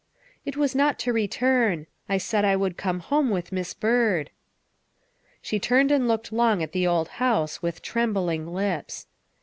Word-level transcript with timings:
'"It 0.47 0.57
was 0.57 0.73
not 0.73 0.97
to 1.05 1.13
return. 1.13 1.85
I 2.09 2.17
said 2.17 2.43
I 2.43 2.55
would 2.55 2.75
come 2.75 3.01
home 3.01 3.29
with 3.29 3.51
Miss 3.51 3.75
Byrd." 3.75 4.31
She 5.43 5.59
turned 5.59 5.91
and 5.91 6.07
looked 6.07 6.33
long 6.33 6.63
at 6.63 6.71
the 6.71 6.87
old 6.87 7.07
house, 7.21 7.61
with 7.61 7.83
trembling 7.83 8.47
lips. 8.47 9.05